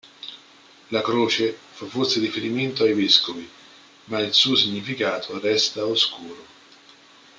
[0.89, 3.47] La croce fa forse riferimento ai vescovi,
[4.05, 6.45] ma il suo significato resta oscuro.